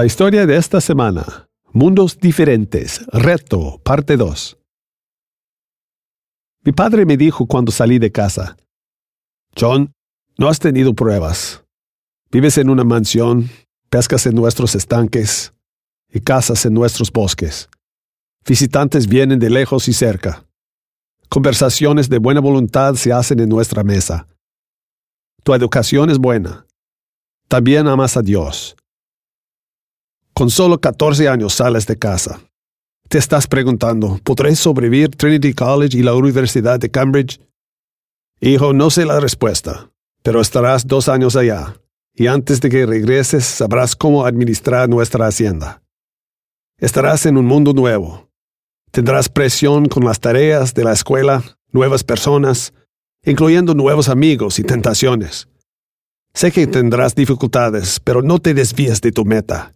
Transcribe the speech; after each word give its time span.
La 0.00 0.06
historia 0.06 0.46
de 0.46 0.56
esta 0.56 0.80
semana. 0.80 1.46
Mundos 1.74 2.18
diferentes. 2.18 3.04
Reto, 3.08 3.78
parte 3.84 4.16
2. 4.16 4.56
Mi 6.64 6.72
padre 6.72 7.04
me 7.04 7.18
dijo 7.18 7.44
cuando 7.44 7.70
salí 7.70 7.98
de 7.98 8.10
casa, 8.10 8.56
John, 9.54 9.92
no 10.38 10.48
has 10.48 10.58
tenido 10.58 10.94
pruebas. 10.94 11.66
Vives 12.32 12.56
en 12.56 12.70
una 12.70 12.82
mansión, 12.82 13.50
pescas 13.90 14.24
en 14.24 14.36
nuestros 14.36 14.74
estanques 14.74 15.52
y 16.08 16.20
cazas 16.20 16.64
en 16.64 16.72
nuestros 16.72 17.12
bosques. 17.12 17.68
Visitantes 18.46 19.06
vienen 19.06 19.38
de 19.38 19.50
lejos 19.50 19.86
y 19.86 19.92
cerca. 19.92 20.46
Conversaciones 21.28 22.08
de 22.08 22.16
buena 22.16 22.40
voluntad 22.40 22.94
se 22.94 23.12
hacen 23.12 23.38
en 23.38 23.50
nuestra 23.50 23.84
mesa. 23.84 24.26
Tu 25.44 25.52
educación 25.52 26.08
es 26.08 26.16
buena. 26.16 26.64
También 27.48 27.86
amas 27.86 28.16
a 28.16 28.22
Dios. 28.22 28.76
Con 30.40 30.48
solo 30.48 30.80
14 30.80 31.28
años 31.28 31.52
sales 31.52 31.86
de 31.86 31.98
casa. 31.98 32.40
Te 33.10 33.18
estás 33.18 33.46
preguntando, 33.46 34.18
¿podré 34.24 34.56
sobrevivir 34.56 35.14
Trinity 35.14 35.52
College 35.52 35.98
y 35.98 36.02
la 36.02 36.14
Universidad 36.14 36.80
de 36.80 36.90
Cambridge? 36.90 37.38
Hijo, 38.40 38.72
no 38.72 38.88
sé 38.88 39.04
la 39.04 39.20
respuesta, 39.20 39.90
pero 40.22 40.40
estarás 40.40 40.86
dos 40.86 41.10
años 41.10 41.36
allá, 41.36 41.76
y 42.14 42.26
antes 42.26 42.62
de 42.62 42.70
que 42.70 42.86
regreses 42.86 43.44
sabrás 43.44 43.94
cómo 43.94 44.24
administrar 44.24 44.88
nuestra 44.88 45.26
hacienda. 45.26 45.82
Estarás 46.78 47.26
en 47.26 47.36
un 47.36 47.44
mundo 47.44 47.74
nuevo. 47.74 48.30
Tendrás 48.92 49.28
presión 49.28 49.88
con 49.88 50.06
las 50.06 50.20
tareas 50.20 50.72
de 50.72 50.84
la 50.84 50.94
escuela, 50.94 51.44
nuevas 51.70 52.02
personas, 52.02 52.72
incluyendo 53.26 53.74
nuevos 53.74 54.08
amigos 54.08 54.58
y 54.58 54.62
tentaciones. 54.62 55.48
Sé 56.32 56.50
que 56.50 56.66
tendrás 56.66 57.14
dificultades, 57.14 58.00
pero 58.00 58.22
no 58.22 58.38
te 58.38 58.54
desvíes 58.54 59.02
de 59.02 59.12
tu 59.12 59.26
meta. 59.26 59.74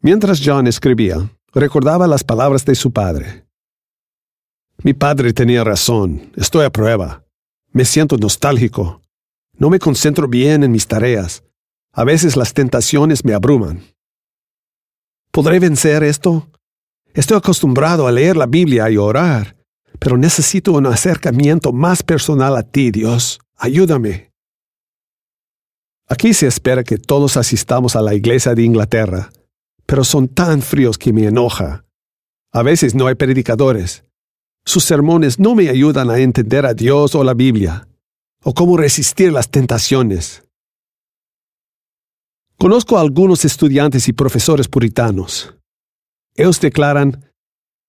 Mientras 0.00 0.40
John 0.44 0.68
escribía, 0.68 1.28
recordaba 1.52 2.06
las 2.06 2.22
palabras 2.22 2.64
de 2.64 2.76
su 2.76 2.92
padre. 2.92 3.46
Mi 4.84 4.94
padre 4.94 5.32
tenía 5.32 5.64
razón, 5.64 6.30
estoy 6.36 6.64
a 6.64 6.70
prueba. 6.70 7.24
Me 7.72 7.84
siento 7.84 8.16
nostálgico. 8.16 9.02
No 9.54 9.70
me 9.70 9.80
concentro 9.80 10.28
bien 10.28 10.62
en 10.62 10.70
mis 10.70 10.86
tareas. 10.86 11.42
A 11.92 12.04
veces 12.04 12.36
las 12.36 12.54
tentaciones 12.54 13.24
me 13.24 13.34
abruman. 13.34 13.82
¿Podré 15.32 15.58
vencer 15.58 16.04
esto? 16.04 16.48
Estoy 17.12 17.38
acostumbrado 17.38 18.06
a 18.06 18.12
leer 18.12 18.36
la 18.36 18.46
Biblia 18.46 18.88
y 18.90 18.96
orar, 18.96 19.56
pero 19.98 20.16
necesito 20.16 20.72
un 20.72 20.86
acercamiento 20.86 21.72
más 21.72 22.04
personal 22.04 22.56
a 22.56 22.62
ti, 22.62 22.92
Dios. 22.92 23.40
Ayúdame. 23.56 24.32
Aquí 26.06 26.32
se 26.34 26.46
espera 26.46 26.84
que 26.84 26.98
todos 26.98 27.36
asistamos 27.36 27.96
a 27.96 28.00
la 28.00 28.14
iglesia 28.14 28.54
de 28.54 28.62
Inglaterra, 28.62 29.30
pero 29.88 30.04
son 30.04 30.28
tan 30.28 30.60
fríos 30.60 30.98
que 30.98 31.14
me 31.14 31.24
enoja. 31.24 31.86
A 32.52 32.62
veces 32.62 32.94
no 32.94 33.06
hay 33.06 33.14
predicadores. 33.14 34.04
Sus 34.66 34.84
sermones 34.84 35.38
no 35.38 35.54
me 35.54 35.70
ayudan 35.70 36.10
a 36.10 36.18
entender 36.18 36.66
a 36.66 36.74
Dios 36.74 37.14
o 37.14 37.24
la 37.24 37.32
Biblia, 37.32 37.88
o 38.44 38.52
cómo 38.52 38.76
resistir 38.76 39.32
las 39.32 39.48
tentaciones. 39.48 40.44
Conozco 42.58 42.98
a 42.98 43.00
algunos 43.00 43.46
estudiantes 43.46 44.08
y 44.08 44.12
profesores 44.12 44.68
puritanos. 44.68 45.54
Ellos 46.34 46.60
declaran, 46.60 47.24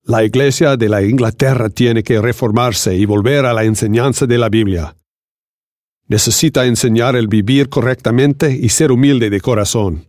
la 0.03 0.23
Iglesia 0.23 0.77
de 0.77 0.88
la 0.88 1.03
Inglaterra 1.03 1.70
tiene 1.70 2.02
que 2.02 2.22
reformarse 2.22 2.95
y 2.95 3.03
volver 3.03 3.45
a 3.45 3.52
la 3.52 3.66
enseñanza 3.66 4.25
de 4.25 4.38
la 4.38 4.47
Biblia. 4.47 4.95
Necesita 6.08 6.66
enseñar 6.66 7.17
el 7.17 7.27
vivir 7.27 7.67
correctamente 7.67 8.52
y 8.53 8.70
ser 8.70 8.94
humilde 8.94 9.30
de 9.30 9.42
corazón. 9.42 10.08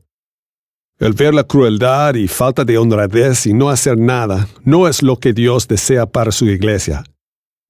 El 1.01 1.15
ver 1.15 1.33
la 1.33 1.45
crueldad 1.45 2.15
y 2.15 2.29
falta 2.29 2.63
de 2.63 2.77
honradez 2.77 3.47
y 3.47 3.55
no 3.55 3.71
hacer 3.71 3.97
nada 3.97 4.47
no 4.65 4.87
es 4.87 5.03
lo 5.03 5.17
que 5.17 5.33
Dios 5.33 5.67
desea 5.67 6.05
para 6.05 6.31
su 6.31 6.45
iglesia. 6.45 7.05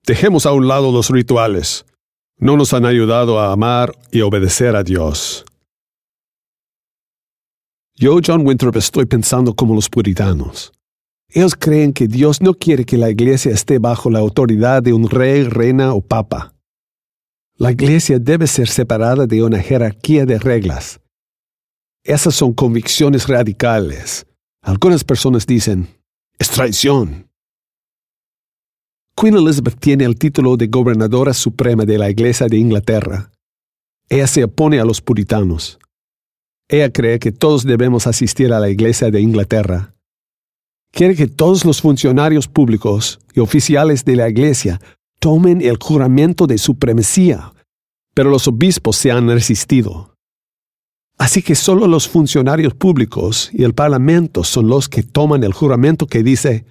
Dejemos 0.04 0.46
a 0.46 0.52
un 0.52 0.66
lado 0.66 0.90
los 0.90 1.10
rituales. 1.10 1.86
No 2.38 2.56
nos 2.56 2.72
han 2.72 2.84
ayudado 2.84 3.38
a 3.38 3.52
amar 3.52 3.92
y 4.10 4.22
obedecer 4.22 4.74
a 4.74 4.82
Dios. 4.82 5.44
Yo, 7.94 8.18
John 8.26 8.44
Winthrop, 8.44 8.74
estoy 8.74 9.06
pensando 9.06 9.54
como 9.54 9.76
los 9.76 9.88
puritanos. 9.88 10.72
Ellos 11.28 11.54
creen 11.54 11.92
que 11.92 12.08
Dios 12.08 12.42
no 12.42 12.54
quiere 12.54 12.84
que 12.84 12.96
la 12.96 13.10
iglesia 13.10 13.52
esté 13.52 13.78
bajo 13.78 14.10
la 14.10 14.18
autoridad 14.18 14.82
de 14.82 14.92
un 14.92 15.08
rey, 15.08 15.44
reina 15.44 15.94
o 15.94 16.00
papa. 16.00 16.52
La 17.56 17.70
iglesia 17.70 18.18
debe 18.18 18.48
ser 18.48 18.66
separada 18.66 19.28
de 19.28 19.44
una 19.44 19.60
jerarquía 19.60 20.26
de 20.26 20.40
reglas. 20.40 20.98
Esas 22.04 22.34
son 22.34 22.54
convicciones 22.54 23.28
radicales. 23.28 24.26
Algunas 24.62 25.04
personas 25.04 25.46
dicen, 25.46 25.88
es 26.38 26.48
traición. 26.50 27.28
Queen 29.16 29.36
Elizabeth 29.36 29.78
tiene 29.78 30.04
el 30.04 30.18
título 30.18 30.56
de 30.56 30.68
gobernadora 30.68 31.34
suprema 31.34 31.84
de 31.84 31.98
la 31.98 32.08
Iglesia 32.08 32.46
de 32.46 32.56
Inglaterra. 32.56 33.30
Ella 34.08 34.26
se 34.26 34.44
opone 34.44 34.80
a 34.80 34.84
los 34.84 35.02
puritanos. 35.02 35.78
Ella 36.68 36.90
cree 36.90 37.18
que 37.18 37.32
todos 37.32 37.64
debemos 37.64 38.06
asistir 38.06 38.52
a 38.52 38.60
la 38.60 38.70
Iglesia 38.70 39.10
de 39.10 39.20
Inglaterra. 39.20 39.94
Quiere 40.92 41.14
que 41.14 41.26
todos 41.26 41.64
los 41.64 41.82
funcionarios 41.82 42.48
públicos 42.48 43.20
y 43.34 43.40
oficiales 43.40 44.04
de 44.04 44.16
la 44.16 44.28
Iglesia 44.28 44.80
tomen 45.18 45.60
el 45.60 45.76
juramento 45.76 46.46
de 46.46 46.56
supremacía, 46.56 47.52
pero 48.14 48.30
los 48.30 48.48
obispos 48.48 48.96
se 48.96 49.10
han 49.10 49.28
resistido. 49.28 50.09
Así 51.20 51.42
que 51.42 51.54
solo 51.54 51.86
los 51.86 52.08
funcionarios 52.08 52.72
públicos 52.72 53.50
y 53.52 53.64
el 53.64 53.74
Parlamento 53.74 54.42
son 54.42 54.68
los 54.68 54.88
que 54.88 55.02
toman 55.02 55.44
el 55.44 55.52
juramento 55.52 56.06
que 56.06 56.22
dice, 56.22 56.64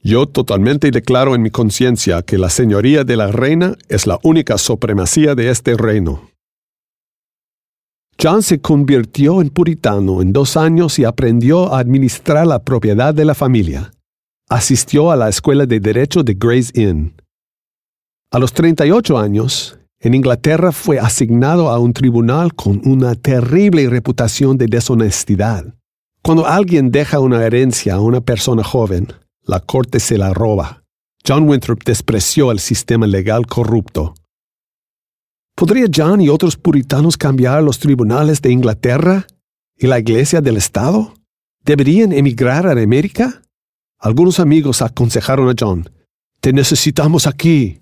Yo 0.00 0.26
totalmente 0.26 0.92
declaro 0.92 1.34
en 1.34 1.42
mi 1.42 1.50
conciencia 1.50 2.22
que 2.22 2.38
la 2.38 2.50
señoría 2.50 3.02
de 3.02 3.16
la 3.16 3.32
reina 3.32 3.76
es 3.88 4.06
la 4.06 4.20
única 4.22 4.58
supremacía 4.58 5.34
de 5.34 5.50
este 5.50 5.76
reino. 5.76 6.30
John 8.22 8.44
se 8.44 8.60
convirtió 8.60 9.42
en 9.42 9.48
puritano 9.48 10.22
en 10.22 10.32
dos 10.32 10.56
años 10.56 11.00
y 11.00 11.04
aprendió 11.04 11.74
a 11.74 11.80
administrar 11.80 12.46
la 12.46 12.62
propiedad 12.62 13.12
de 13.12 13.24
la 13.24 13.34
familia. 13.34 13.90
Asistió 14.48 15.10
a 15.10 15.16
la 15.16 15.28
escuela 15.28 15.66
de 15.66 15.80
derecho 15.80 16.22
de 16.22 16.34
Gray's 16.34 16.70
Inn. 16.76 17.12
A 18.30 18.38
los 18.38 18.52
38 18.52 19.18
años, 19.18 19.77
en 20.00 20.14
Inglaterra 20.14 20.72
fue 20.72 20.98
asignado 20.98 21.70
a 21.70 21.78
un 21.78 21.92
tribunal 21.92 22.54
con 22.54 22.80
una 22.84 23.14
terrible 23.14 23.88
reputación 23.88 24.56
de 24.56 24.66
deshonestidad. 24.66 25.74
Cuando 26.22 26.46
alguien 26.46 26.90
deja 26.90 27.20
una 27.20 27.44
herencia 27.44 27.94
a 27.94 28.00
una 28.00 28.20
persona 28.20 28.62
joven, 28.62 29.08
la 29.42 29.60
corte 29.60 30.00
se 30.00 30.18
la 30.18 30.32
roba. 30.34 30.84
John 31.26 31.48
Winthrop 31.48 31.82
despreció 31.84 32.52
el 32.52 32.58
sistema 32.58 33.06
legal 33.06 33.46
corrupto 33.46 34.14
¿Podría 35.58 35.86
John 35.92 36.20
y 36.20 36.28
otros 36.28 36.56
puritanos 36.56 37.16
cambiar 37.16 37.64
los 37.64 37.80
tribunales 37.80 38.40
de 38.40 38.52
Inglaterra 38.52 39.26
y 39.76 39.88
la 39.88 39.98
Iglesia 39.98 40.40
del 40.40 40.56
Estado? 40.56 41.14
¿Deberían 41.64 42.12
emigrar 42.12 42.68
a 42.68 42.80
América? 42.80 43.42
Algunos 43.98 44.38
amigos 44.38 44.82
aconsejaron 44.82 45.48
a 45.48 45.54
John, 45.58 45.90
Te 46.40 46.52
necesitamos 46.52 47.26
aquí. 47.26 47.80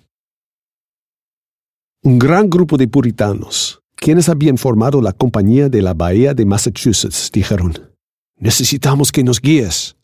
Un 2.06 2.20
gran 2.20 2.48
grupo 2.48 2.76
de 2.76 2.86
puritanos, 2.86 3.82
quienes 3.96 4.28
habían 4.28 4.58
formado 4.58 5.02
la 5.02 5.12
Compañía 5.12 5.68
de 5.68 5.82
la 5.82 5.92
Bahía 5.92 6.34
de 6.34 6.46
Massachusetts, 6.46 7.32
dijeron, 7.32 7.72
Necesitamos 8.38 9.10
que 9.10 9.24
nos 9.24 9.40
guíes. 9.40 9.96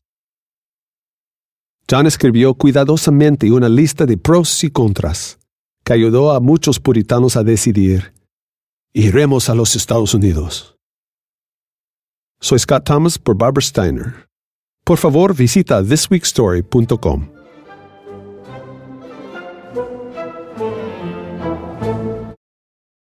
John 1.89 2.09
escribió 2.09 2.55
cuidadosamente 2.55 3.53
una 3.53 3.69
lista 3.69 4.05
de 4.05 4.17
pros 4.17 4.65
y 4.65 4.71
contras 4.71 5.39
que 5.85 5.93
ayudó 5.93 6.33
a 6.33 6.41
muchos 6.41 6.81
puritanos 6.81 7.37
a 7.37 7.45
decidir, 7.45 8.13
iremos 8.93 9.48
a 9.48 9.55
los 9.55 9.77
Estados 9.77 10.13
Unidos. 10.13 10.77
Soy 12.41 12.59
Scott 12.59 12.83
Thomas 12.84 13.16
por 13.16 13.39
Barbara 13.39 13.65
Steiner. 13.65 14.28
Por 14.83 14.98
favor, 14.98 15.37
visita 15.37 15.81
thisweekstory.com. 15.84 17.41